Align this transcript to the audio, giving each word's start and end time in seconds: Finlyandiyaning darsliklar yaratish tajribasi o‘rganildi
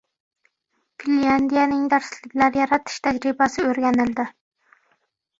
Finlyandiyaning 1.01 1.83
darsliklar 1.91 2.57
yaratish 2.59 2.95
tajribasi 3.09 3.65
o‘rganildi 3.73 4.25